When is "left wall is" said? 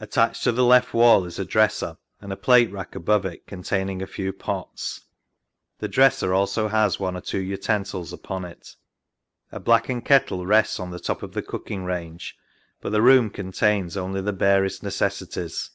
0.64-1.38